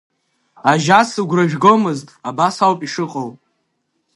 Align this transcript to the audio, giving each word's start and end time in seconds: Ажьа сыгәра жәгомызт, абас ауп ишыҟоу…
Ажьа 0.71 0.99
сыгәра 1.09 1.45
жәгомызт, 1.51 2.07
абас 2.29 2.55
ауп 2.65 2.79
ишыҟоу… 2.85 3.29